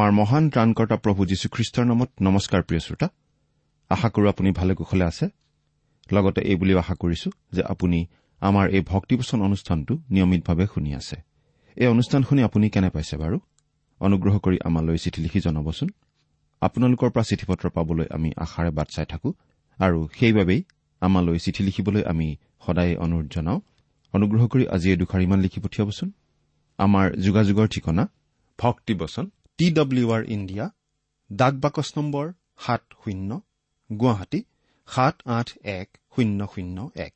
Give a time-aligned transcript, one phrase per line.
[0.00, 3.06] আমাৰ মহান ত্ৰাণকৰ্তা প্ৰভু যীশুখ্ৰীষ্টৰ নামত নমস্কাৰ প্ৰিয় শ্ৰোতা।
[3.90, 5.26] আশা কৰো আপুনি ভালে কুশলে আছে।
[6.14, 7.98] লগতে এই বুলিও আশা কৰিছো যে আপুনি
[8.42, 11.16] আমাৰ এই ভক্তিপোচন অনুষ্ঠানটো নিয়মিতভাৱে শুনি আছে।
[11.76, 13.36] এই অনুষ্ঠান শুনি আপুনি কেনে পাইছে বাৰু?
[14.00, 15.88] অনুগ্ৰহ কৰি আমালৈ চিঠি লিখি জনাবচোন।
[16.62, 19.28] আপোনালোকৰ পৰা চিঠি পত্ৰ পাবলৈ আমি আশাৰে বাট চাই থাকো
[19.78, 20.60] আৰু সেইবাবেই
[21.02, 22.28] আমালৈ চিঠি লিখিবলৈ আমি
[22.64, 23.58] সদায় অনুৰোধ জনাওঁ।
[24.14, 26.08] অনুগ্ৰহ কৰি আজি এই দুখাৰ ইমান লিখি পঠিয়াবচোন।
[26.78, 28.02] আমাৰ যোগাযোগৰ ঠিকনা
[28.58, 29.26] ভক্তিবচন
[29.60, 30.66] টি ডব্লিউ আৰ ইণ্ডিয়া
[31.30, 32.26] ডাক বাকচ নম্বৰ
[32.64, 33.30] সাত শূন্য
[33.90, 34.40] গুৱাহাটী
[34.88, 36.76] সাত আঠ এক শূন্য শূন্য
[37.06, 37.14] এক।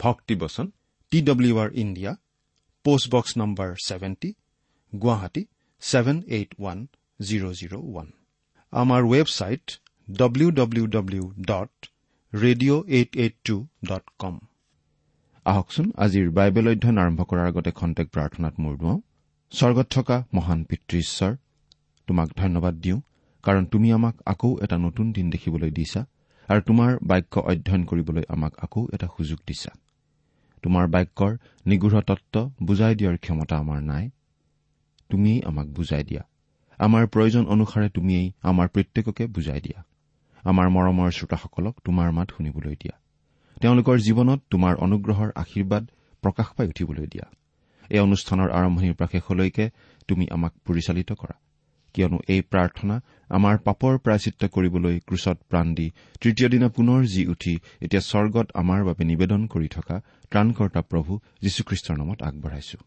[0.00, 0.66] ভক্তিবচন
[1.12, 2.12] T W R India
[2.84, 4.30] post box number seventy
[4.92, 5.42] Guwahati
[5.82, 6.78] seven eight one
[7.20, 8.08] zero' zero' one
[8.72, 9.66] আমাৰ website
[10.08, 11.72] W W W dot
[12.32, 13.56] radio' eight eight two
[13.90, 14.34] dot com
[15.46, 19.00] আহকচোন আজিৰ বাইবেল অধ্যয়ন আৰম্ভ কৰাৰ আগতে খন্তেক প্ৰাৰ্থনাত মূৰ দুৱাওঁ।
[19.52, 21.32] স্বৰ্গত থকা মহান পিতৃ ঈশ্বৰ
[22.06, 23.00] তোমাক ধন্যবাদ দিওঁ
[23.44, 26.00] কাৰণ তুমি আমাক আকৌ এটা নতুন দিন দেখিবলৈ দিছা
[26.48, 29.72] আৰু তোমাৰ বাক্য অধ্যয়ন কৰিবলৈ আমাক আকৌ এটা সুযোগ দিছা।
[30.62, 31.32] তোমাৰ বাক্যৰ
[31.66, 34.10] নিগৃঢ় তত্ব বুজাই দিয়াৰ ক্ষমতা আমাৰ নাই।
[35.10, 36.22] তুমিয়েই আমাক বুজাই দিয়া।
[36.78, 39.84] আমাৰ প্ৰয়োজন অনুসাৰে তুমিয়েই আমাৰ প্ৰত্যেককে বুজাই দিয়া।
[40.44, 42.94] আমাৰ মৰমৰ শ্ৰোতাসকলক তোমাৰ মাত শুনিবলৈ দিয়া।
[43.60, 45.84] তেওঁলোকৰ জীৱনত তোমাৰ অনুগ্ৰহৰ আশীৰ্বাদ
[46.22, 47.26] প্ৰকাশ পাই উঠিবলৈ দিয়া।
[47.90, 49.70] এই অনুষ্ঠানৰ আৰম্ভণিৰ পৰা শেষলৈকে
[50.08, 51.43] তুমি আমাক পৰিচালিত কৰা।
[51.94, 55.86] কিয়নো এই প্ৰাৰ্থনা আমাৰ পাপৰ প্ৰায়চিত্ৰ কৰিবলৈ ক্ৰুচত প্ৰাণ দি
[56.20, 59.96] তৃতীয় দিনা পুনৰ জি উঠি এতিয়া স্বৰ্গত আমাৰ বাবে নিবেদন কৰি থকা
[60.30, 61.12] ত্ৰাণকৰ্তা প্ৰভু
[61.42, 62.78] যীশুখ্ৰীষ্টৰ নামত আগবঢ়াইছো।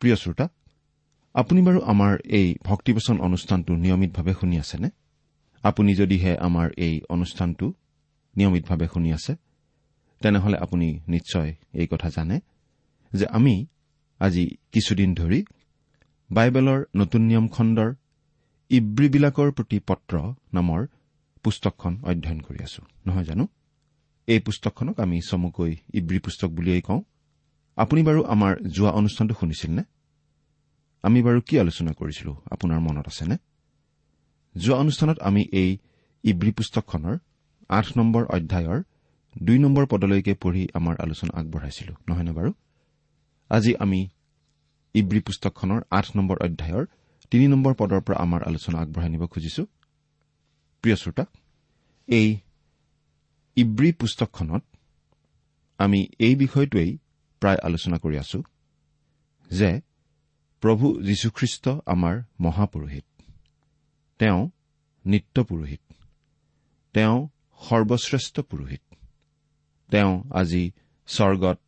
[0.00, 0.46] প্ৰিয় শ্ৰোতা
[1.34, 4.88] আপুনি বাৰু আমাৰ এই ভক্তিবচন অনুষ্ঠানটো নিয়মিতভাৱে শুনি আছেনে?
[5.64, 7.72] আপুনি যদিহে আমাৰ এই অনুষ্ঠানটো
[8.36, 9.32] নিয়মিতভাৱে শুনি আছে
[10.20, 12.40] তেনেহলে আপুনি নিশ্চয় এই কথা জানে
[13.12, 13.66] যে আমি
[14.20, 15.44] আজি কিছুদিন ধৰি
[16.30, 17.94] বাইবেলৰ নতুন নিয়ম খণ্ডৰ
[18.70, 20.14] ইব্ৰীবিলাকৰ প্ৰতি পত্ৰ
[20.54, 20.86] নামৰ
[21.42, 23.48] পুস্তকখন অধ্যয়ন কৰি আছো। নহয় জানো?
[24.26, 27.00] এই পুস্তকখনক আমি চমুকৈ ইব্ৰী পুস্তক বুলিয়েই কওঁ।
[27.76, 29.84] আপুনি বাৰু আমাৰ যোৱা অনুষ্ঠানটো শুনিছিল নে?
[31.02, 32.32] আমি বাৰু কি আলোচনা কৰিছিলো?
[32.50, 33.36] আপোনাৰ মনত আছেনে?
[34.56, 35.78] যোৱা অনুষ্ঠানত আমি এই
[36.24, 37.18] ইব্ৰী পুস্তকখনৰ
[37.68, 38.82] আঠ নম্বৰ অধ্যায়ৰ
[39.42, 42.52] দুই নম্বৰ পদলৈকে পঢ়ি আমাৰ আলোচনা আগবঢ়াইছিলো নহয়নে বাৰু?
[43.50, 44.08] আজি আমি
[44.94, 46.84] ইব্ৰী পুস্তকখনৰ আঠ নম্বৰ অধ্যায়ৰ
[47.30, 49.62] তিনি নম্বৰ পদৰ পৰা আমাৰ আলোচনা আগবঢ়াই নিব খুজিছো।
[50.82, 51.24] প্ৰিয় শ্ৰোতা
[52.08, 52.28] এই
[53.56, 54.62] ইব্ৰী পুস্তকখনত
[55.78, 56.98] আমি এই বিষয়টোৱেই
[57.42, 58.38] প্ৰায় আলোচনা কৰি আছো
[59.50, 59.80] যে
[60.62, 63.04] প্ৰভু যীশুখ্ৰীষ্ট আমাৰ মহাপুৰোহিত।
[64.18, 64.50] তেওঁ
[65.06, 65.80] নিত্য পুৰোহিত।
[66.92, 67.28] তেওঁ
[67.60, 68.94] সৰ্বশ্ৰেষ্ঠ পুৰোহিত।
[69.90, 70.70] তেওঁ আজি
[71.06, 71.58] স্বৰ্গত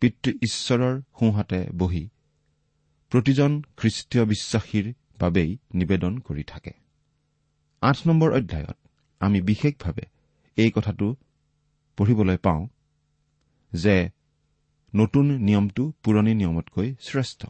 [0.00, 2.08] পিতৃ ঈশ্বৰৰ সোঁহাতে বহি
[3.10, 6.70] প্ৰতিজন খ্ৰীষ্টীয় বিশ্বাসীৰ বাবেই নিবেদন কৰি থাকে।
[7.80, 8.78] আঠ নম্বৰ অধ্যায়ত
[9.20, 10.02] আমি বিশেষভাৱে
[10.56, 11.16] এই কথাটো
[11.96, 12.68] পঢ়িবলৈ পাওঁ
[13.72, 14.10] যে
[14.94, 17.46] নতুন নিয়মটো পুৰণি নিয়মতকৈ শ্ৰেষ্ঠ।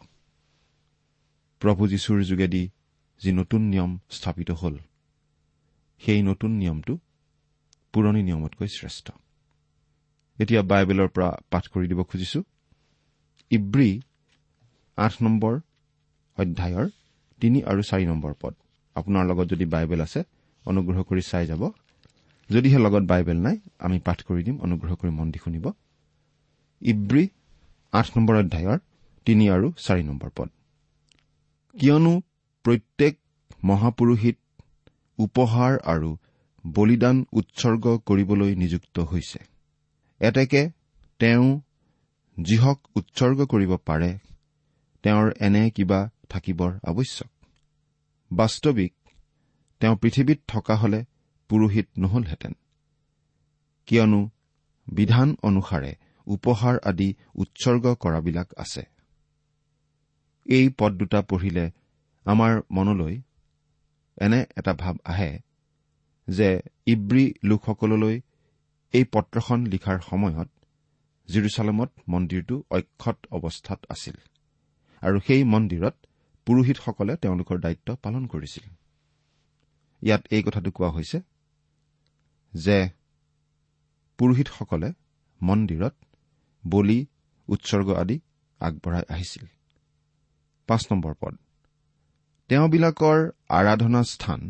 [1.61, 2.71] প্ৰভু যীশুৰ যোগেদি
[3.23, 4.77] যি নতুন নিয়ম স্থাপিত হ'ল।
[6.01, 6.99] সেই নতুন নিয়মটো
[7.93, 9.07] পুৰণি নিয়মতকৈ শ্ৰেষ্ঠ।
[10.39, 12.43] এতিয়া বাইবেলৰ পৰা পাঠ কৰি দিব খুজিছো।
[13.51, 13.91] ইব্ৰী
[14.97, 15.55] আঠ নম্বৰ
[16.39, 16.87] অধ্যায়ৰ
[17.41, 18.55] তিনি আৰু চাৰি নম্বৰ পদ।
[18.97, 20.21] আপোনাৰ লগত যদি বাইবেল আছে
[20.67, 21.63] অনুগ্ৰহ কৰি চাই যাব।
[22.51, 25.73] যদিহে লগত বাইবেল নাই আমি পাঠ কৰি দিম অনুগ্ৰহ কৰি মন দি শুনিব।
[26.83, 27.29] ইব্ৰী
[27.93, 28.79] আঠ নম্বৰ অধ্যায়ৰ
[29.27, 30.49] তিনি আৰু চাৰি নম্বৰ পদ।
[31.79, 32.23] কিয়নো
[32.65, 33.19] প্ৰত্যেক
[33.65, 34.37] মহাপুৰোহিত
[35.19, 36.17] উপহাৰ আৰু
[36.67, 39.39] বলিদান উৎসৰ্গ কৰিবলৈ নিযুক্ত হৈছে।
[40.21, 40.71] এতেকে
[41.19, 41.61] তেওঁ
[42.41, 44.19] যিহক উৎসৰ্গ কৰিব পাৰে
[45.03, 47.31] তেওঁৰ এনে কিবা থাকিবৰ আৱশ্যক।
[48.33, 48.93] বাস্তৱিক
[49.81, 51.05] তেওঁ পৃথিৱীত থকা হলে
[51.49, 52.53] পুৰোহিত নহলহেঁতেন।
[53.87, 54.31] কিয়নো
[54.87, 55.95] বিধান অনুসাৰে
[56.27, 58.83] উপহাৰ আদি উৎসৰ্গ কৰাবিলাক আছে।
[60.47, 61.71] এই পদ দুটা পঢ়িলে
[62.27, 63.21] আমাৰ মনলৈ
[64.21, 65.31] এনে এটা ভাৱ আহে
[66.29, 66.49] যে
[66.87, 68.21] ইব্ৰী লোকসকললৈ
[68.95, 70.49] এই পত্ৰখন লিখাৰ সময়ত
[71.29, 74.17] জিৰচালেমত মন্দিৰটো অক্ষত অৱস্থাত আছিল
[75.03, 75.95] আৰু সেই মন্দিৰত
[76.47, 78.67] পুৰোহিতসকলে তেওঁলোকৰ দায়িত্ব পালন কৰিছিল।
[80.03, 81.19] ইয়াত এই কথাটো কোৱা হৈছে
[82.55, 82.89] যে
[84.19, 84.93] পুৰোহিতসকলে
[85.43, 85.95] মন্দিৰত
[86.65, 87.07] বলি
[87.49, 88.21] উৎসৰ্গ আদি
[88.61, 89.45] আগবঢ়াই আহিছিল।
[90.69, 91.35] পাঁচ নম্বৰ পদ।
[92.51, 94.41] তেওঁবিলাকৰ আৰাধনা স্থান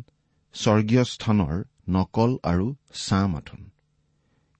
[0.55, 1.57] স্বৰ্গীয় স্থানৰ
[1.89, 3.71] নকল আৰু ছাঁ মাথোন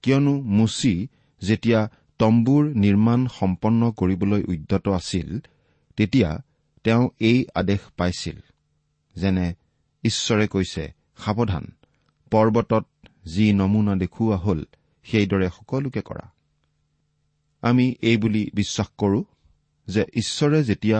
[0.03, 1.09] কিয়নো মুচি
[1.41, 1.79] যেতিয়া
[2.19, 5.29] তম্বুৰ নিৰ্মাণ সম্পন্ন কৰিবলৈ উদ্যত আছিল
[5.97, 6.29] তেতিয়া
[6.83, 8.37] তেওঁ এই আদেশ পাইছিল
[9.15, 9.47] যেনে
[10.03, 10.83] ঈশ্বৰে কৈছে
[11.17, 11.65] সাৱধান
[12.31, 12.85] পৰ্বতত
[13.25, 14.59] যি নমুনা দেখুওৱা হল
[15.05, 16.25] সেইদৰে সকলোকে কৰা।
[17.61, 19.23] আমি এই বুলি বিশ্বাস কৰো
[19.87, 20.99] যে ঈশ্বৰে যেতিয়া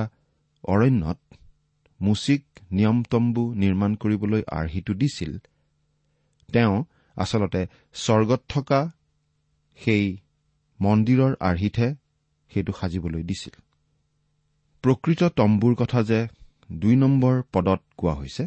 [0.64, 1.31] অৰণ্যত
[2.02, 5.32] মুচিক নিয়মতম্বু নিৰ্মাণ কৰিবলৈ আৰ্হিটো দিছিল।
[6.50, 6.76] তেওঁ
[7.18, 7.62] আচলতে
[7.96, 8.80] স্বৰ্গত থকা
[9.80, 10.06] সেই
[10.80, 11.90] মন্দিৰৰ আৰ্হিতহে
[12.52, 13.56] সেইটো সাজিবলৈ দিছিল।
[14.84, 16.20] প্ৰকৃত তম্বুৰ কথা যে
[16.74, 18.44] দুই নম্বৰ পদত কোৱা হৈছে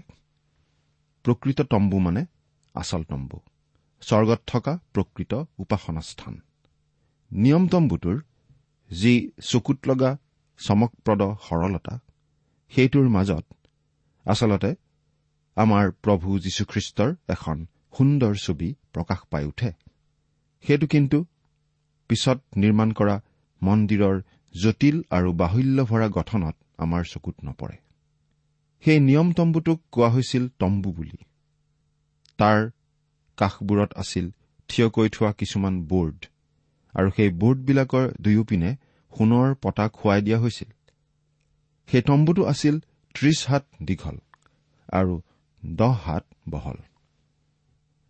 [1.25, 2.23] প্ৰকৃত তম্বু মানে
[2.75, 3.39] আচল তম্বু
[4.03, 6.35] স্বৰ্গত থকা প্ৰকৃত উপাসনা স্থান
[7.31, 8.17] নিয়ম তম্বুটোৰ
[8.91, 10.11] যি চকুত লগা
[10.61, 11.95] চমকপ্ৰদ সৰলতা
[12.75, 13.45] সেইটোৰ মাজত
[14.27, 14.71] আচলতে
[15.57, 17.67] আমাৰ প্ৰভু যীশুখ্ৰীষ্টৰ এখন
[17.99, 19.71] সুন্দৰ ছবি প্ৰকাশ পাই উঠে।
[20.65, 21.19] সেইটো কিন্তু
[22.11, 23.17] পিছত নিৰ্মাণ কৰা
[23.63, 24.17] মন্দিৰৰ
[24.55, 27.77] জটিল আৰু বাহুল্য ভৰা গঠনত আমাৰ চকুত নপৰে।
[28.83, 31.19] সেই নিয়ম তম্বুটোক কোৱা হৈছিল তম্বু বুলি।
[32.39, 32.71] তাৰ
[33.39, 34.27] কাষবোৰত আছিল
[34.69, 36.21] থিয়কৈ থোৱা কিছুমান বোৰ্ড
[36.95, 38.71] আৰু সেই বোৰ্ডবিলাকৰ দুয়োপিনে
[39.13, 40.74] সোণৰ পতা খুৱাই দিয়া হৈছিল।
[41.89, 42.75] সেই তম্বুটো আছিল
[43.15, 44.17] ত্ৰিশ হাত দীঘল
[44.93, 45.15] আৰু
[45.63, 46.79] দহ হাত বহল।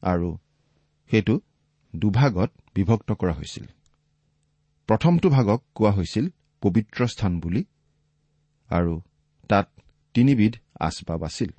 [0.03, 0.29] আৰু
[1.11, 1.35] সেইটো
[1.95, 3.67] দুভাগত বিভক্ত কৰা হৈছিল।
[4.89, 6.27] প্ৰথমটো ভাগক কোৱা হৈছিল
[6.63, 7.63] পবিত্ৰ স্থান বুলি
[8.71, 8.95] আৰু
[9.51, 9.67] তাত
[10.15, 11.51] তিনিবিধ আচবাব আছিল।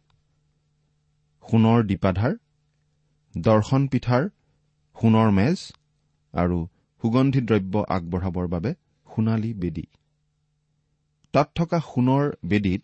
[1.44, 2.34] সোণৰ দীপাধাৰ
[3.38, 4.24] দৰ্শন পিঠাৰ
[4.96, 5.58] সোণৰ মেজ
[6.34, 6.58] আৰু
[7.04, 8.72] সুগন্ধি দ্ৰব্য আগবঢ়াবৰ বাবে
[9.08, 9.86] সোণালী বেদী।
[11.36, 12.84] তাত থকা সোণৰ বেদীত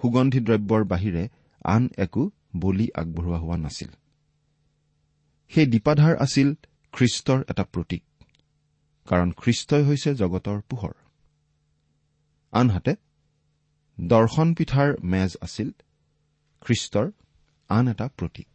[0.00, 1.24] সুগন্ধি দ্ৰব্যৰ বাহিৰে
[1.64, 2.22] আন একো
[2.56, 3.90] বলি আগবঢ়োৱা হোৱা নাছিল।
[5.50, 6.48] সেই দীপাধাৰ আছিল
[6.94, 8.02] খ্ৰীষ্টৰ এটা প্ৰতীক
[9.08, 10.94] কাৰণ খ্ৰীষ্টই হৈছে জগতৰ পোহৰ।
[12.52, 12.92] আনহাতে
[13.98, 15.68] দৰ্শন পিঠাৰ মেজ আছিল
[16.62, 17.06] খ্ৰীষ্টৰ
[17.70, 18.48] আন এটা প্ৰতীক।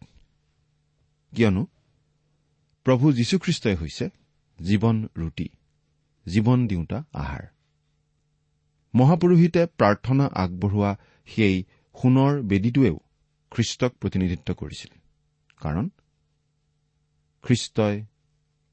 [1.34, 1.64] কিয়নো
[2.86, 4.06] প্ৰভু যীশুখ্ৰীষ্টই হৈছে
[4.60, 5.48] জীৱন ৰুটি
[6.26, 7.53] জীৱন দিওঁতা আহাৰ।
[8.94, 10.92] মহাপুৰোহিতে প্ৰাৰ্থনা আগবঢ়োৱা
[11.28, 11.56] সেই
[11.96, 12.98] সোণৰ বেদীটোৱেও
[13.52, 14.92] খ্ৰীষ্টক প্ৰতিনিধিত্ব কৰিছিল।
[15.62, 15.86] কাৰণ
[17.44, 17.96] খ্ৰীষ্টই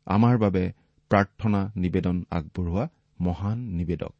[0.06, 0.64] আমাৰ বাবে
[1.10, 2.84] প্ৰাৰ্থনা নিবেদন আগবঢ়োৱা
[3.20, 4.14] মহান নিবেদক।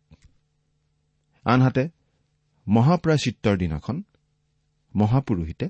[1.45, 1.85] আনহাতে
[2.66, 3.97] মহাপ্ৰাচিত্ৰৰ দিনাখন
[4.95, 5.66] মহাপুৰোহিতে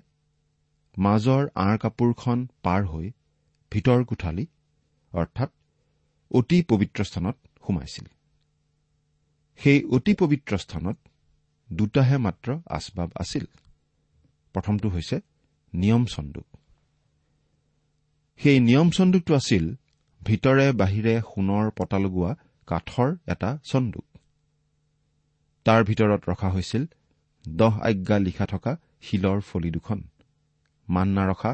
[0.96, 3.06] মাজৰ আঁৰ কাপোৰখন পাৰ হৈ
[3.72, 4.44] ভিতৰ কোঠালি
[5.12, 5.50] অৰ্থাৎ
[6.30, 8.06] অতি পবিত্ৰ স্থানত সোমাইছিল।
[9.60, 10.96] সেই অতি পবিত্ৰ স্থানত
[11.70, 13.44] দুটাহে মাত্ৰ আচবাব আছিল।
[14.54, 15.16] প্ৰথমটো হৈছে
[15.72, 16.46] নিয়ম চন্দুক।
[18.40, 19.64] সেই নিয়ম চন্দুকটো আছিল
[20.20, 22.30] ভিতৰে বাহিৰে সোণৰ পতা লগোৱা
[22.68, 24.06] কাঠৰ এটা চন্দুক।
[25.66, 26.84] তাৰ ভিতৰত ৰখা হৈছিল
[27.48, 30.00] দহ আজ্ঞা লিখা থকা শিলৰ ফলি দুখন
[30.88, 31.52] মান্না ৰখা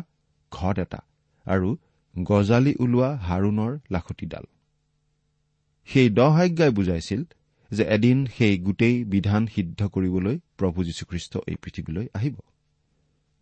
[0.53, 1.01] ঘট এটা
[1.47, 1.69] আৰু
[2.15, 4.45] গজালি ওলোৱা হাৰুণৰ লাখুটিডাল।
[5.89, 7.23] সেই দহ আজ্ঞাই বুজাইছিল
[7.71, 12.35] যে এদিন সেই গোটেই বিধান সিদ্ধ কৰিবলৈ প্ৰভু যীশুখ্ৰীষ্ট এই পৃথিৱীলৈ আহিব।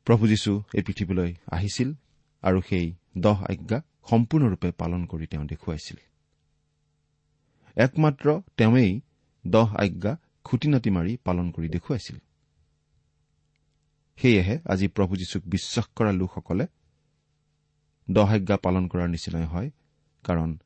[0.05, 1.95] প্ৰভু যীশু এই পৃথিৱীলৈ আহিছিল
[2.43, 5.97] আৰু সেই দহ আজ্ঞা সম্পূৰ্ণৰূপে পালন কৰি তেওঁ দেখুৱাইছিল।
[7.77, 9.01] একমাত্ৰ তেওঁৱেই
[9.47, 12.19] দহ আজ্ঞা খুটি নাটি মাৰি পালন কৰি দেখুৱাইছিল।
[14.17, 16.67] সেয়েহে আজি প্ৰভু যীশুক বিশ্বাস কৰা লোকসকলে
[18.11, 19.71] দহ আজ্ঞা পালন কৰাৰ নিচিনাই হয়
[20.25, 20.59] কাৰণ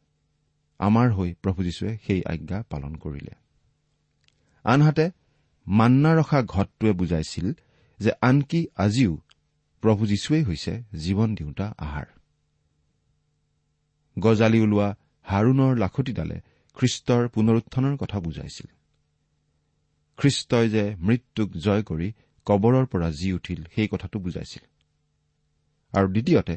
[0.78, 3.48] আমাৰ হৈ প্ৰভু যীশুৱে সেই আজ্ঞা পালন কৰিলে।
[4.64, 5.10] আনহাতে
[5.66, 7.52] মান্না ৰখা ঘটটোৱে বুজাইছিল
[8.00, 9.16] যে আনকি আজিও
[9.82, 12.06] প্ৰভু যীশুৱেই হৈছে জীৱন দিওঁতা আহাৰ।
[14.18, 16.40] গজালি ওলোৱা হাৰুণৰ লাখুটিডালে
[16.76, 18.66] খ্ৰীষ্টৰ পুনৰুত্থানৰ কথা বুজাইছিল।
[20.16, 22.12] খ্ৰীষ্টই যে মৃত্যুক জয় কৰি
[22.46, 24.64] কবৰৰ পৰা জি উঠিল সেই কথাটো বুজাইছিল।
[25.92, 26.56] আৰু দ্বিতীয়তে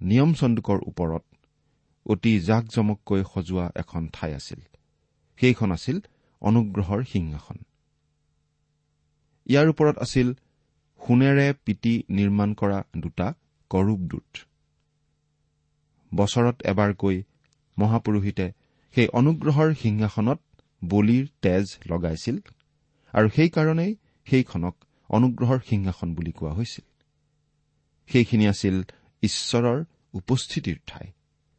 [0.00, 1.22] নিয়ম চন্দুকৰ ওপৰত
[2.06, 4.60] অতি জাক জমককৈ সজোৱা এখন ঠাই আছিল।
[5.36, 6.00] সেইখন আছিল
[6.48, 7.58] অনুগ্ৰহৰ সিংহাসন।
[9.46, 10.28] ইয়াৰ ওপৰত আছিল
[11.00, 13.26] সোণেৰে পিটি নিৰ্মাণ কৰা দুটা
[13.70, 14.30] কৰূপ দূত।
[16.12, 17.16] বছৰত এবাৰকৈ
[17.76, 18.46] মহাপুৰোহিতে
[18.94, 20.40] সেই অনুগ্ৰহৰ সিংহাসনত
[20.82, 22.36] বলিৰ তেজ লগাইছিল
[23.14, 23.92] আৰু সেইকাৰণেই
[24.26, 24.74] সেইখনক
[25.10, 26.86] অনুগ্ৰহৰ সিংহাসন বুলি কোৱা হৈছিল।
[28.10, 28.76] সেইখিনি আছিল
[29.22, 29.78] ঈশ্বৰৰ
[30.14, 31.06] উপস্থিতিৰ ঠাই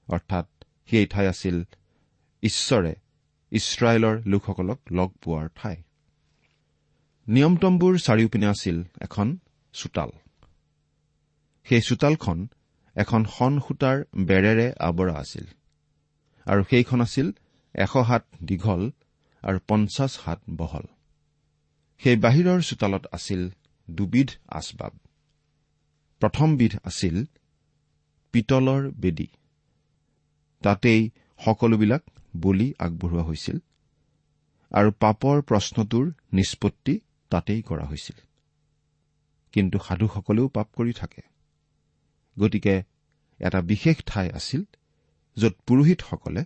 [0.08, 0.48] অৰ্থাৎ
[0.90, 1.56] সেই ঠাই আছিল
[2.44, 2.94] ঈশ্বৰে
[3.52, 5.78] ইছৰাইলৰ লোকসকলক লগ পোৱাৰ ঠাই।
[7.28, 9.28] নিয়মতম্বুৰ চাৰিওপিনে আছিল এখন
[9.74, 10.12] চোতাল।
[11.68, 12.48] সেই চোতালখন
[12.96, 15.46] এখন সন সূতাৰ বেৰেৰে আৱৰা আছিল
[16.46, 17.28] আৰু সেইখন আছিল
[17.76, 18.84] এশ হাত দীঘল
[19.44, 20.86] আৰু পঞ্চাছ হাত বহল।
[22.02, 23.42] সেই বাহিৰৰ চোতালত আছিল
[23.88, 24.94] দুবিধ আচবাব
[26.22, 27.16] প্ৰথমবিধ আছিল
[28.34, 29.28] পিতলৰ বেদী।
[30.64, 31.02] তাতেই
[31.46, 32.04] সকলোবিলাক
[32.42, 33.58] বলি আগবঢ়োৱা হৈছিল
[34.72, 36.94] আৰু পাপৰ প্ৰশ্নটোৰ নিষ্পত্তি
[37.32, 38.18] তাতেই কৰা হৈছিল।
[39.54, 41.22] কিন্তু সাধুসকলেও পাপ কৰি থাকে।
[42.38, 42.76] গতিকে
[43.40, 44.62] এটা বিশেষ ঠাই আছিল
[45.38, 46.42] য'ত পুৰোহিতসকলে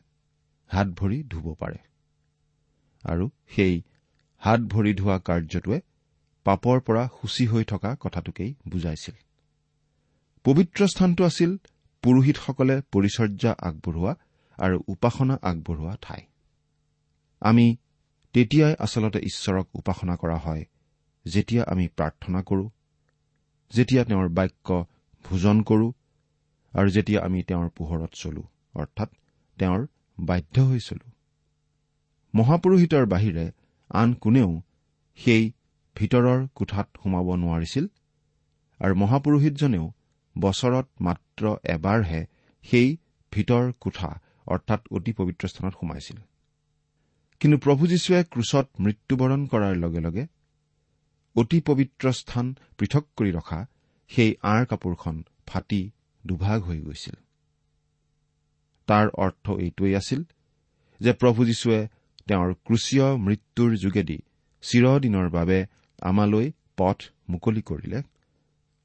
[0.70, 1.80] হাত ভৰি ধুব পাৰে।
[3.04, 3.74] আৰু সেই
[4.42, 5.80] হাত ভৰি ধোৱা কাৰ্যটোৱে
[6.46, 9.16] পাপৰ পৰা সূচী হৈ থকা কথাটোকেই বুজাইছিল।
[10.46, 11.52] পবিত্ৰ স্থানটো আছিল
[12.04, 14.14] পুৰোহিতসকলে পৰিচৰ্যা আগবঢ়োৱা
[14.62, 16.22] আৰু উপাসনা আগবঢ়োৱা ঠাই।
[17.42, 17.66] আমি
[18.36, 20.64] তেতিয়াই আচলতে ঈশ্বৰক উপাসনা কৰা হয়
[21.26, 22.66] যেতিয়া আমি প্ৰাৰ্থনা কৰো
[23.74, 24.70] যেতিয়া তেওঁৰ বাক্য
[25.26, 25.88] ভোজন কৰো
[26.74, 28.44] আৰু যেতিয়া আমি তেওঁৰ পোহৰত চলো
[28.76, 29.10] অৰ্থাৎ
[29.58, 29.82] তেওঁৰ
[30.18, 31.08] বাধ্য হৈ চলো।
[32.34, 33.46] মহাপুৰোহিতৰ বাহিৰে
[33.92, 34.52] আন কোনেও
[35.20, 35.44] সেই
[35.96, 37.86] ভিতৰৰ কোঠাত সোমাব নোৱাৰিছিল
[38.80, 39.86] আৰু মহাপুৰোহিতজনেও
[40.36, 41.44] বছৰত মাত্ৰ
[41.76, 42.22] এবাৰহে
[42.66, 42.90] সেই
[43.32, 44.12] ভিতৰ কোঠা
[44.54, 46.18] অৰ্থাৎ অতি পবিত্ৰ স্থানত সোমাইছিল।
[47.42, 50.24] কিন্তু প্ৰভু যীশুৱে ক্ৰুচত মৃত্যুবৰণ কৰাৰ লগে লগে
[51.36, 52.46] অতি পবিত্ৰ স্থান
[52.78, 53.60] পৃথক কৰি ৰখা
[54.12, 55.16] সেই আঁৰ কাপোৰখন
[55.48, 55.82] ফাটি
[56.24, 57.16] দুভাগ হৈ গৈছিল।
[58.88, 60.22] তাৰ অৰ্থ এইটোৱেই আছিল
[61.00, 61.80] যে প্ৰভু যীশুৱে
[62.28, 64.18] তেওঁৰ ক্ৰুচীয় মৃত্যুৰ যোগেদি
[64.64, 65.60] চিৰদিনৰ বাবে
[66.02, 66.98] আমালৈ পথ
[67.30, 68.00] মুকলি কৰিলে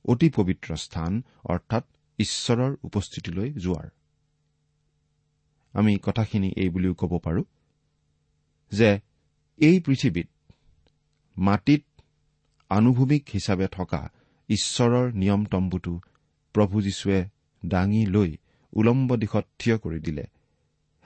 [0.05, 1.13] অতি পবিত্ৰ স্থান
[1.45, 1.85] অৰ্থাৎ
[2.19, 3.89] ঈশ্বৰৰ উপস্থিতিলৈ যোৱাৰ।
[5.77, 7.43] আমি কথাখিনি এই বুলিও ক'ব পাৰো
[8.73, 8.91] যে
[9.59, 10.29] এই পৃথিৱীত
[11.39, 11.83] মাটিত
[12.71, 14.01] আনুভূমিক হিচাপে থকা
[14.49, 15.95] ঈশ্বৰৰ নিয়ম তম্বুটো
[16.55, 17.19] প্ৰভু যীশুৱে
[17.63, 18.31] দাঙি লৈ
[18.73, 20.25] উলম্ব দিশত থিয় কৰি দিলে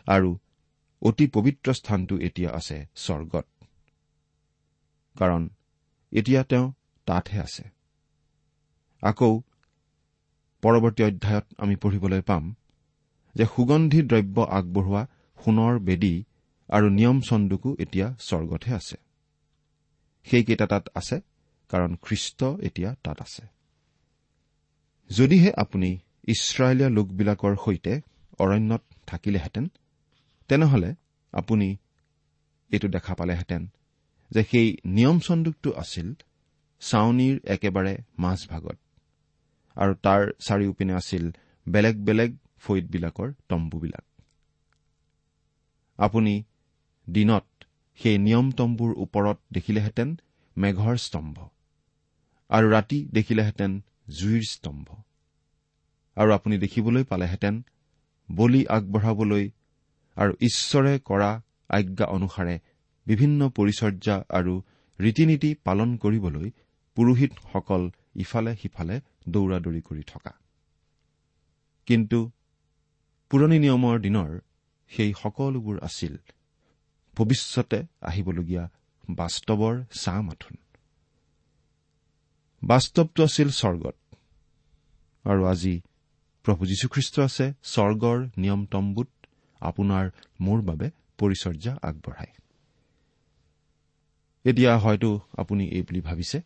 [0.07, 0.31] আৰু
[1.03, 3.47] অতি পবিত্ৰ স্থানটো এতিয়া আছে স্বৰ্গত।
[5.17, 5.43] কাৰণ
[6.13, 6.67] এতিয়া তেওঁ
[7.07, 7.65] তাতহে আছে।
[9.03, 9.33] আকৌ
[10.63, 12.45] পৰৱৰ্তী অধ্যায়ত আমি পঢ়িবলৈ পাম
[13.37, 15.03] যে সুগন্ধি দ্ৰব্য আগবঢ়োৱা
[15.39, 16.15] সোণৰ বেদী
[16.69, 18.97] আৰু নিয়ম চন্দুকো এতিয়া স্বৰ্গতহে আছে।
[20.27, 21.17] সেইকেইটা তাত আছে
[21.71, 23.45] কাৰণ খ্ৰীষ্ট এতিয়া তাত আছে।
[25.11, 25.91] যদিহে আপুনি
[26.33, 27.93] ইছৰাইলীয়া লোকবিলাকৰ সৈতে
[28.39, 29.65] অৰণ্যত থাকিলেহেঁতেন
[30.51, 30.91] তেনেহলে
[31.33, 31.69] আপুনি
[32.71, 33.63] এইটো দেখা পালেহেঁতেন
[34.31, 36.09] যে সেই নিয়ম চন্দুকটো আছিল
[36.83, 38.79] চাউনীৰ একেবাৰে মাজভাগত
[39.77, 41.25] আৰু তাৰ চাৰিওপিনে আছিল
[41.67, 44.07] বেলেগ বেলেগ ফৈদবিলাকৰ তম্বুবিলাক।
[45.99, 46.35] আপুনি
[47.07, 47.47] দিনত
[47.99, 50.09] সেই নিয়ম তম্বুৰ ওপৰত দেখিলেহেঁতেন
[50.57, 51.37] মেঘৰ স্তম্ভ
[52.51, 53.73] আৰু ৰাতি দেখিলেহেঁতেন
[54.11, 54.87] জুইৰ স্তম্ভ।
[56.17, 57.55] আৰু আপুনি দেখিবলৈ পালেহেঁতেন
[58.29, 59.45] বলি আগবঢ়াবলৈ
[60.17, 61.31] আৰু ঈশ্বৰে কৰা
[61.69, 62.57] আজ্ঞা অনুসাৰে
[63.07, 64.55] বিভিন্ন পৰিচৰ্যা আৰু
[64.99, 66.51] ৰীতি নীতি পালন কৰিবলৈ
[66.97, 67.83] পুৰোহিতসকল
[68.15, 68.97] ইফালে সিফালে
[69.29, 70.33] দৌৰা দৌৰি কৰি থকা।
[71.87, 72.19] কিন্তু
[73.31, 74.31] পুৰণি নিয়মৰ দিনৰ
[74.91, 76.15] সেই সকলোবোৰ আছিল।
[77.17, 78.65] ভৱিষ্যতে আহিবলগীয়া
[79.11, 80.55] বাস্তৱৰ ছাঁ মাথোন
[82.63, 83.97] বাস্তৱটো আছিল স্বৰ্গত।
[85.25, 85.75] আৰু আজি
[86.45, 89.09] প্ৰভু যীশুখ্ৰীষ্ট আছে স্বৰ্গৰ নিয়ম তম্বুত
[89.61, 90.05] আপোনাৰ
[90.41, 90.87] মোৰ বাবে
[91.19, 92.35] পৰিচৰ্যা আগবঢ়ায়।
[94.45, 96.39] এতিয়া হয়তো আপুনি এই বুলি ভাবিছে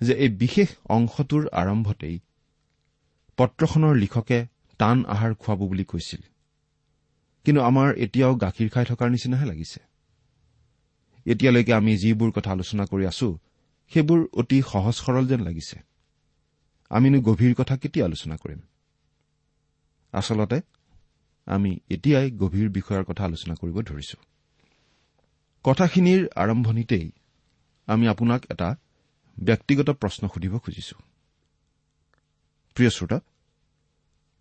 [0.00, 2.16] যে এই বিশেষ অংশটোৰ আৰম্ভতেই
[3.38, 4.38] পত্ৰখনৰ লিখকে
[4.78, 6.22] টান আহাৰ খুৱাব বুলি কৈছিল।
[7.44, 9.80] কিন্তু আমাৰ এতিয়াও গাখীৰ খাই থকাৰ নিচিনাহে লাগিছে।
[11.26, 13.38] এতিয়ালৈকে আমি যিবোৰ কথা আলোচনা কৰি আছো
[13.92, 15.76] সেইবোৰ অতি সহজ সৰল যেন লাগিছে।
[16.90, 18.60] আমিনো গভীৰ কথা কেতিয়া আলোচনা কৰিম?
[20.12, 20.60] আচলতে
[21.46, 24.16] আমি এতিয়াই গভীৰ বিষয়ৰ কথা আলোচনা কৰিব ধৰিছো।
[25.64, 27.12] কথাখিনিৰ আৰম্ভণিতেই
[27.86, 28.76] আমি আপোনাক এটা
[29.42, 30.96] ব্যক্তিগত প্ৰশ্ন সুধিব খুজিছো।
[32.74, 33.20] প্ৰিয় শ্ৰোতা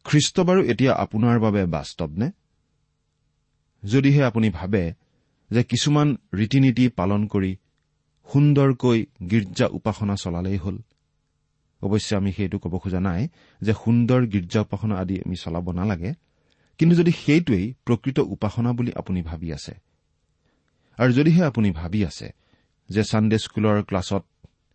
[0.05, 2.27] খ্ৰীষ্ট বাৰু এতিয়া আপোনাৰ বাবে বাস্তৱনে
[3.83, 4.83] যদিহে আপুনি ভাবে
[5.51, 7.51] যে কিছুমান ৰীতি নীতি পালন কৰি
[8.27, 10.77] সুন্দৰকৈ গীৰ্জা উপাসনা চলালেই হ'ল।
[11.81, 13.21] অৱশ্যে আমি সেইটো ক'ব খোজা নাই
[13.61, 16.11] যে সুন্দৰ গীৰ্জা উপাসনা আদি আমি চলাব নালাগে
[16.79, 19.73] কিন্তু যদি সেইটোৱেই প্ৰকৃত উপাসনা বুলি আপুনি ভাবি আছে
[20.97, 22.27] আৰু যদিহে আপুনি ভাবি আছে
[22.89, 24.23] যে ছানডে স্কুলৰ ক্লাছত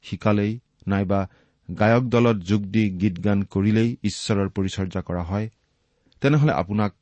[0.04, 0.52] শিকালেই
[0.86, 1.20] নাইবা
[1.68, 5.46] গায়ক দলত যোগ দি গীত গান কৰিলেই ঈশ্বৰৰ পৰিচৰ্যা কৰা হয়
[6.20, 6.92] তেনেহলে আপোনাক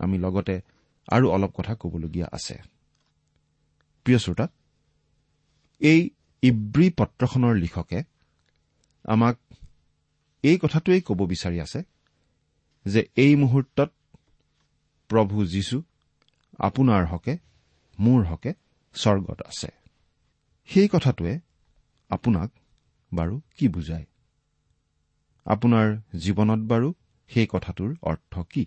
[0.00, 0.60] আমি লগতে
[1.08, 2.54] আৰু অলপ কথা কবলগীয়া আছে।
[4.04, 4.46] প্ৰিয় শ্ৰোতা
[5.80, 6.10] এই
[6.42, 8.02] ইব্ৰী পত্ৰখনৰ লিখকে
[9.04, 9.36] আমাক
[10.42, 11.80] এই কথাটোৱেই ক'ব বিচাৰি আছে
[12.86, 13.90] যে এই মুহূৰ্তত
[15.08, 15.82] প্ৰভু যীশু
[16.58, 17.34] আপোনাৰ হকে
[18.00, 18.52] মোৰ হকে
[18.94, 19.68] স্বৰ্গত আছে।
[20.68, 21.40] সেই কথাটোৱে
[22.08, 22.50] আপোনাক
[23.14, 24.06] বাৰু কি বুজায়?
[25.46, 26.94] আপোনাৰ জীৱনত বাৰু
[27.30, 28.66] সেই কথাটোৰ অৰ্থ কি?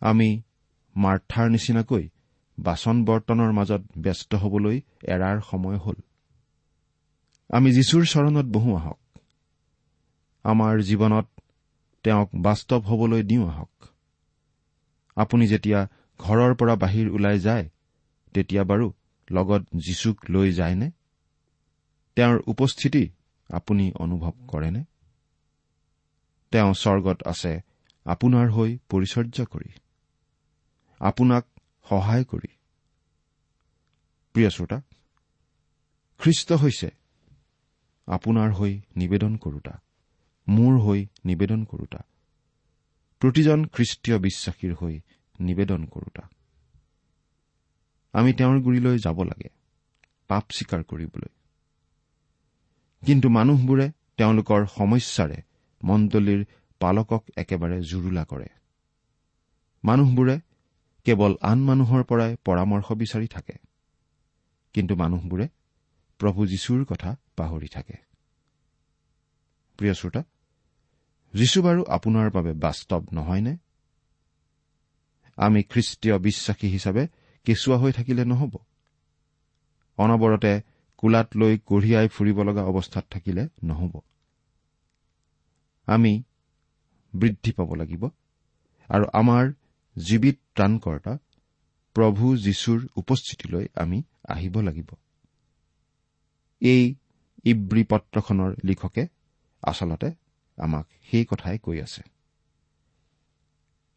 [0.00, 0.42] আমি
[0.96, 2.08] মাৰ্থাৰ নিচিনাকৈ
[2.58, 5.94] বাচন বৰ্তনৰ মাজত ব্যস্ত হবলৈ এৰাৰ সময় হ'ল।
[7.50, 9.18] আমি যীশুৰ চৰণত বহো আহক।
[10.44, 11.26] আমাৰ জীৱনত
[12.02, 13.84] তেওঁক বাস্তৱ হবলৈ দিওঁ আহক।
[15.16, 17.68] আপুনি যেতিয়া ঘৰৰ পৰা বাহিৰ ওলাই যায়
[18.34, 18.92] তেতিয়া বাৰু
[19.30, 20.90] লগত যীচুক লৈ যায়নে?
[22.16, 23.10] তেওঁৰ উপস্থিতি
[23.50, 24.84] আপুনি অনুভৱ কৰেনে?
[26.52, 27.52] তেওঁ স্বৰ্গত আছে
[28.06, 29.70] আপোনাৰ হৈ পৰিচৰ্যা কৰি।
[31.00, 31.44] আপোনাক
[31.88, 32.50] সহায় কৰি।
[34.34, 34.78] প্ৰিয় শ্ৰোতা
[36.20, 36.88] খ্ৰীষ্ট হৈছে
[38.08, 39.74] আপোনাৰ হৈ নিবেদন কৰোতা
[40.48, 42.00] মোৰ হৈ নিবেদন কৰোতা
[43.22, 44.94] প্ৰতিজন খ্ৰীষ্টীয় বিশ্বাসীৰ হৈ
[45.40, 46.22] নিবেদন কৰোতা।
[48.14, 49.48] আমি তেওঁৰ গুৰিলৈ যাব লাগে
[50.28, 51.30] পাপ স্বীকাৰ কৰিবলৈ।
[53.02, 53.86] কিন্তু মানুহবোৰে
[54.16, 55.38] তেওঁলোকৰ সমস্যাৰে
[55.84, 56.44] মণ্ডলীৰ
[56.78, 58.46] পালকক একেবাৰে জুৰুলা কৰে।
[59.84, 60.40] মানুহবোৰে
[61.04, 63.52] কেৱল আন মানুহৰ পৰাই পৰামৰ্শ বিচাৰি থাকে।
[64.72, 65.48] কিন্তু মানুহবোৰে
[66.18, 67.94] প্ৰভু যীশুৰ কথা পাহৰি থাকে।
[69.76, 70.22] প্ৰিয় শ্ৰোতা
[71.34, 73.56] যীশু বাৰু আপোনাৰ বাবে বাস্তৱ নহয়নে?
[75.36, 77.06] আমি খ্ৰীষ্টীয় বিশ্বাসী হিচাপে
[77.44, 78.56] কেঁচুৱা হৈ থাকিলে নহ'ব?
[79.96, 80.60] অনবৰতে
[80.96, 84.00] কোলাত লৈ কঢ়িয়াই ফুৰিব লগা অৱস্থাত থাকিলে নহ'ব।
[85.86, 86.22] আমি
[87.14, 88.08] বৃদ্ধি পাব লাগিব।
[88.88, 89.52] আৰু আমাৰ
[89.96, 91.18] জীৱিত ত্ৰাণকৰ্তা
[91.94, 94.88] প্ৰভু যীশুৰ উপস্থিতিলৈ আমি আহিব লাগিব।
[96.60, 96.94] এই
[97.44, 99.06] ইব্ৰী পত্ৰখনৰ লিখকে
[99.62, 100.14] আচলতে
[100.56, 102.02] আমাক সেই কথাই কৈ আছে।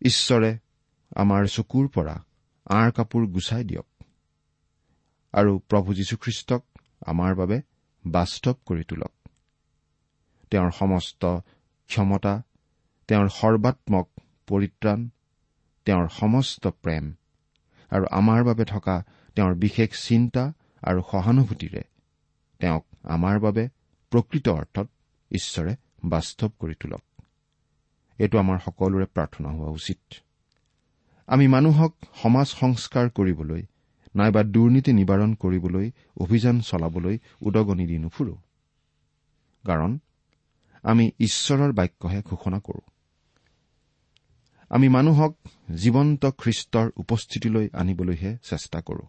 [0.01, 0.57] ঈশ্বৰে
[1.15, 2.25] আমাৰ চকুৰ পৰা
[2.65, 3.85] আঁৰ কাপোৰ গুচাই দিয়ক
[5.33, 6.61] আৰু প্ৰভু যীশুখ্ৰীষ্টক
[7.05, 7.61] আমাৰ বাবে
[8.05, 9.11] বাস্তৱ কৰি তোলক।
[10.51, 11.39] তেওঁৰ সমস্ত
[11.89, 12.33] ক্ষমতা
[13.09, 14.07] তেওঁৰ সৰ্বাত্মক
[14.47, 14.99] পৰিত্ৰাণ
[15.85, 17.05] তেওঁৰ সমস্ত প্ৰেম
[17.91, 18.95] আৰু আমাৰ বাবে থকা
[19.35, 20.43] তেওঁৰ বিশেষ চিন্তা
[20.83, 21.83] আৰু সহানুভূতিৰে
[22.59, 23.63] তেওঁক আমাৰ বাবে
[24.11, 24.87] প্ৰকৃত অৰ্থত
[25.31, 27.03] ঈশ্বৰে বাস্তৱ কৰি তোলক।
[28.19, 30.01] এইটো আমাৰ সকলোৰে প্ৰাৰ্থনা হোৱা উচিত।
[31.27, 33.61] আমি মানুহক সমাজ সংস্কাৰ কৰিবলৈ
[34.15, 38.35] নাইবা দুৰ্নীতি নিবাৰণ কৰিবলৈ অভিযান চলাবলৈ উদগনি দি নুফুৰো।
[39.63, 39.99] কাৰণ
[40.85, 42.81] আমি ঈশ্বৰৰ বাক্যহে ঘোষণা কৰো।
[44.71, 45.33] আমি মানুহক
[45.75, 49.05] জীৱন্ত খ্ৰীষ্টৰ উপস্থিতিলৈ আনিবলৈহে চেষ্টা কৰো।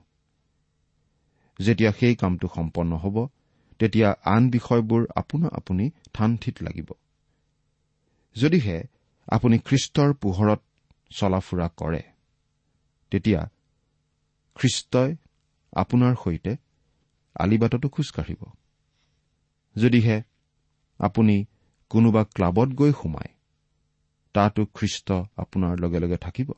[1.59, 3.17] যেতিয়া সেই কামটো সম্পন্ন হ'ব
[3.81, 6.89] তেতিয়া আন বিষয়বোৰ আপোনা আপুনি থান থিত লাগিব।
[8.37, 8.79] যদিহে
[9.29, 10.61] আপুনি খ্ৰীষ্টৰ পোহৰত
[11.11, 12.03] চলা ফুৰা কৰে
[13.13, 13.41] তেতিয়া
[14.57, 15.11] খ্ৰীষ্টই
[15.73, 16.53] আপোনাৰ সৈতে
[17.37, 18.43] আলিবাটতো খোজকাঢ়িব
[19.77, 20.17] যদিহে
[21.01, 21.37] আপুনি
[21.89, 23.33] কোনোবা ক্লাবত গৈ সোমায়।
[24.33, 26.53] তাতো খ্ৰীষ্ট আপোনাৰ লগে লগে থাকিব।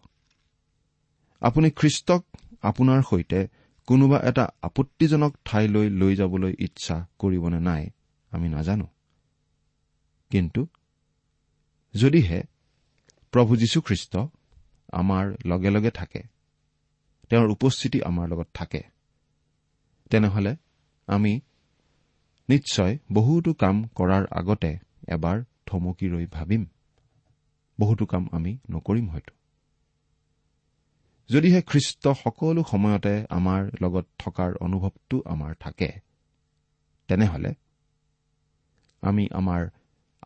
[1.40, 2.24] আপুনি খ্ৰীষ্টক
[2.62, 3.48] আপোনাৰ সৈতে
[3.86, 7.90] কোনোবা এটা আপত্তিজনক ঠাইলৈ লৈ যাবলৈ ইচ্ছা কৰিবনে নাই
[8.30, 8.86] আমি নাজানো।
[10.30, 10.66] কিন্তু
[11.94, 12.42] যদিহে
[13.32, 14.16] প্ৰভু যীশুখ্ৰীষ্ট
[14.92, 16.22] আমাৰ লগে লগে থাকে
[17.28, 18.82] তেওঁৰ উপস্থিতি আমাৰ লগত থাকে
[20.10, 20.56] তেনেহলে
[21.06, 21.40] আমি
[22.48, 26.66] নিশ্চয় বহুতো কাম কৰাৰ আগতে এবাৰ থমকি ৰৈ ভাবিম।
[27.80, 29.32] বহুতো কাম আমি নকৰিম হয়তো।
[31.30, 35.90] যদিহে খ্ৰীষ্ট সকলো সময়তে আমাৰ লগত থকাৰ অনুভৱটো আমাৰ থাকে
[37.08, 37.50] তেনেহলে
[39.02, 39.62] আমি আমাৰ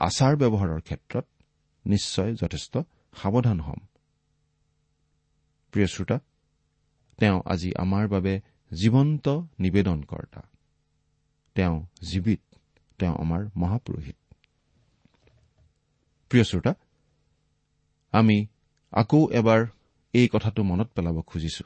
[0.00, 1.26] আচাৰ ব্যৱহাৰৰ ক্ষেত্ৰত
[1.86, 2.74] নিশ্চয় যথেষ্ট
[3.12, 3.80] সাৱধান হ'ম।
[5.72, 6.18] প্ৰিয় শ্ৰোতা
[7.18, 8.40] তেওঁ আজি আমাৰ বাবে
[8.72, 9.26] জীৱন্ত
[9.58, 10.42] নিবেদনকৰ্তা।
[11.56, 12.42] তেওঁ জীৱিত
[12.98, 14.16] তেওঁ আমাৰ মহাপুৰোহিত।
[16.32, 16.72] প্ৰিয় শ্ৰোতা
[18.12, 18.46] আমি
[18.92, 19.66] আকৌ এবাৰ
[20.12, 21.64] এই কথাটো মনত পেলাব খুজিছো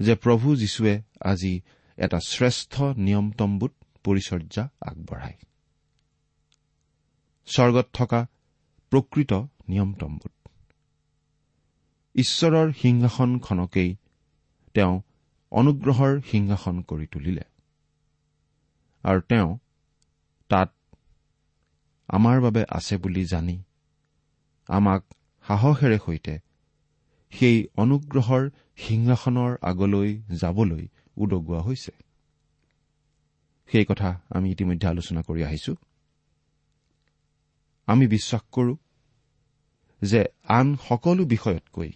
[0.00, 1.60] যে প্ৰভু যীশুৱে আজি
[1.98, 3.72] এটা শ্ৰেষ্ঠ নিয়মতম্বুত
[4.04, 5.38] পৰিচৰ্যা আগবঢ়ায়।
[7.46, 8.26] স্বৰ্গত থকা
[8.92, 9.32] প্ৰকৃত
[9.68, 10.32] নিয়মতম্বুত।
[12.14, 13.96] ঈশ্বৰৰ সিংহাসনখনকেই
[14.74, 14.94] তেওঁ
[15.52, 17.44] অনুগ্ৰহৰ সিংহাসন কৰি তুলিলে।
[19.04, 19.58] আৰু তেওঁ
[20.48, 20.68] তাত
[22.12, 23.62] আমাৰ বাবে আছে বুলি জানি
[24.68, 25.02] আমাক
[25.46, 26.34] সাহসেৰে সৈতে
[27.32, 31.92] সেই অনুগ্ৰহৰ সিংহাসনৰ আগলৈ যাবলৈ উদগোৱা হৈছে।
[33.70, 35.74] সেই কথা আমি ইতিমধ্যে আলোচনা কৰি আহিছো।
[37.86, 38.74] আমি বিশ্বাস কৰো
[40.02, 41.90] যে আন সকলো বিষয়তকৈ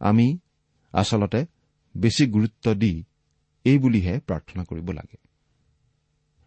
[0.00, 0.38] আমি
[0.92, 1.46] আচলতে
[1.96, 3.04] বেছি গুৰুত্ব দি
[3.64, 5.18] এই বুলিহে প্ৰাৰ্থনা কৰিব লাগে।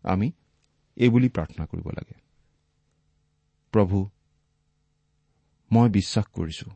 [0.03, 0.31] আমি
[0.97, 2.28] এইবুলি প্ৰাৰ্থনা কৰিব লাগে।
[3.71, 4.09] প্ৰভু
[5.71, 6.67] মই বিশ্বাস কৰিছো।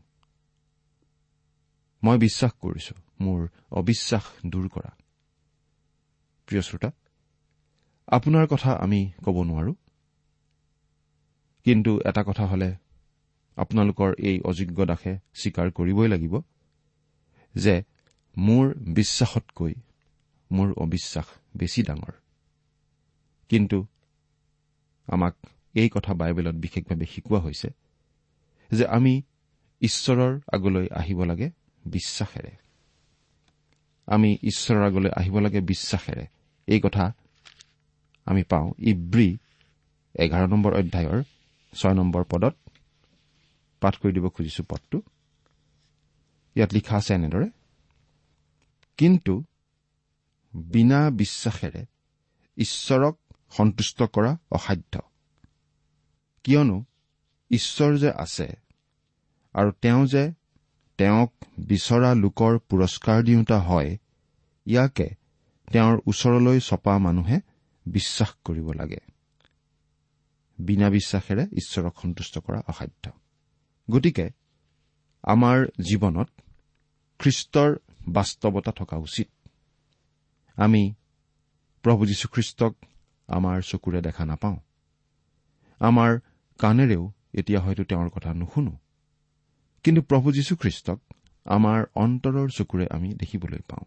[2.04, 4.92] মই বিশ্বাস কৰিছো মোৰ অবিশ্বাস দূৰ কৰা।
[6.48, 6.92] প্ৰিয় শ্ৰোতা
[8.08, 9.74] আপোনাৰ কথা আমি ক'ব নোৱাৰো।
[11.66, 12.76] কিন্তু এটা কথা হলে
[13.58, 16.42] আপোনালোকৰ এই অযোগ্য দাসে স্বীকাৰ কৰিবই লাগিব
[17.56, 17.84] যে
[18.38, 19.74] মোৰ বিশ্বাসতকৈ
[20.52, 21.26] মোৰ অবিশ্বাস
[21.58, 22.14] বেছি ডাঙৰ।
[23.50, 23.88] কিন্তু
[25.08, 25.36] আমাক
[25.74, 27.70] এই কথা বাইবেলত বিশেষভাৱে শিকোৱা হৈছে
[28.72, 29.22] যে আমি
[29.82, 31.50] ঈশ্বৰৰ আগলৈ আহিব লাগে
[31.86, 32.52] বিশ্বাসেৰে।
[34.08, 36.28] আমি ঈশ্বৰৰ আগলৈ আহিব লাগে বিশ্বাসেৰে।
[36.68, 37.14] এই কথা
[38.26, 39.38] আমি পাওঁ ইব্ৰী
[40.16, 41.24] এঘাৰ নম্বৰ অধ্যায়ৰ
[41.74, 42.56] ছয় নম্বৰ পদত।
[43.82, 45.02] পাঠ কৰি দিব খুজিছো পদটো।
[46.56, 47.50] ইয়াত লিখা আছে এনেদৰে
[48.98, 49.44] কিন্তু
[50.54, 51.86] বিনা বিশ্বাসেৰে
[52.58, 53.18] ঈশ্বৰক
[53.52, 55.00] সন্তুষ্ট কৰা অসাধ্য।
[56.44, 56.84] কিয়নো
[57.52, 58.54] ঈশ্বৰ যে আছে
[59.54, 60.34] আৰু তেওঁ যে
[60.98, 63.98] তেওঁক বিচৰা লোকৰ পুৰস্কাৰ দিওঁতা হয়
[64.66, 65.10] ইয়াকে
[65.72, 67.40] তেওঁৰ ওচৰলৈ চপা মানুহে
[67.86, 68.98] বিশ্বাস কৰিব লাগে।
[70.60, 73.12] বিনা বিশ্বাসেৰে ঈশ্বৰক সন্তুষ্ট কৰা অসাধ্য।
[73.92, 74.30] গতিকে
[75.24, 76.30] আমাৰ জীৱনত
[77.20, 77.76] খ্ৰীষ্টৰ
[78.08, 79.30] বাস্তৱতা থকা উচিত।
[80.56, 80.94] আমি
[81.82, 82.76] প্ৰভু যীশুখ্ৰীষ্টক
[83.28, 84.58] আমাৰ চকুৰে দেখা নাপাওঁ।
[85.80, 86.20] আমাৰ
[86.60, 88.78] কাণেৰেও এতিয়া হয়তো তেওঁৰ কথা নুশুনো।
[89.84, 91.00] কিন্তু প্ৰভু যীশুখ্ৰীষ্টক
[91.46, 93.86] আমাৰ অন্তৰৰ চকুৰে আমি দেখিবলৈ পাওঁ।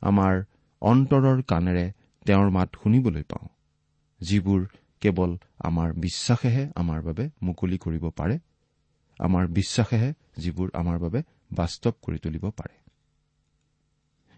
[0.00, 0.42] আমাৰ
[0.80, 1.92] অন্তৰৰ কাণেৰে
[2.26, 3.48] তেওঁৰ মাত শুনিবলৈ পাওঁ
[4.20, 4.66] যিবোৰ
[5.00, 8.38] কেৱল আমাৰ বিশ্বাসেহে আমাৰ বাবে মুকলি কৰিব পাৰে
[9.18, 12.74] আমাৰ বিশ্বাসেহে যিবোৰ আমাৰ বাবে বাস্তৱ কৰি তুলিব পাৰে।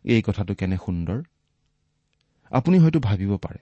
[0.04, 1.22] এই কথাটো কেনে সুন্দৰ?
[2.50, 3.58] আপুনি হয়তো ভাবিব পাৰে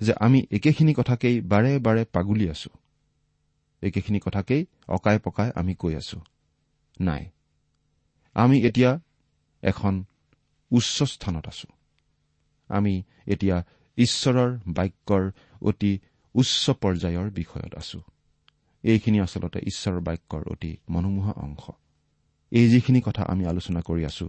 [0.00, 2.70] যে আমি একেখিনি কথাকেই বাৰে বাৰে পাগুলি আছো।
[3.82, 6.18] একেখিনি কথাকেই অকাই পকাই আমি কৈ আছো।
[7.00, 7.22] নাই
[8.34, 9.00] আমি এতিয়া
[9.62, 10.04] এখন
[10.70, 11.68] উচ্চ স্থানত আছো।
[12.68, 13.56] আমি এতিয়া
[13.98, 15.24] ঈশ্বৰৰ বাক্যৰ
[15.62, 15.92] অতি
[16.34, 17.98] উচ্চ পৰ্যায়ৰ বিষয়ত আছো।
[18.84, 21.64] এইখিনি আচলতে ঈশ্বৰৰ বাক্যৰ অতি মনোমোহা অংশ।
[22.52, 24.26] এই যিখিনি কথা আমি আলোচনা কৰি আছো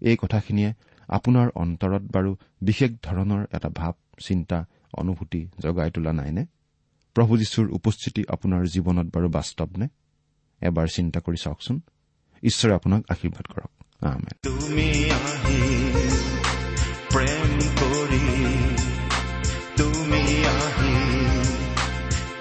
[0.00, 0.70] এই কথাখিনিয়ে
[1.08, 2.30] আপোনাৰ অন্তৰত বাৰু
[2.62, 4.58] বিশেষ ধৰণৰ এটা ভাৱ চিন্তা
[4.92, 6.46] অনুভূতি জগাই তোলা নাইনে?
[7.14, 9.88] প্ৰভু যীশুৰ উপস্থিতি আপোনাৰ জীৱনত বাৰু বাস্তৱনে
[10.62, 11.80] এবাৰ চিন্তা কৰি চাওকচোন।
[12.42, 13.70] ঈশ্বৰে আপোনাক আশীৰ্বাদ কৰক।
[14.00, 15.92] আমেন। তুমি আহি
[17.12, 18.24] প্ৰেম কৰি
[19.76, 20.94] তুমি আহি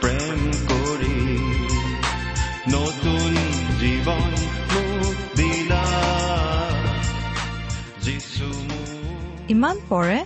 [0.01, 1.38] প্ৰেম কৰি
[2.71, 3.36] নতুন
[3.79, 4.31] জীৱন
[4.73, 5.86] মোক দিলা।
[8.01, 10.25] যিছু মোক ইমান পৰে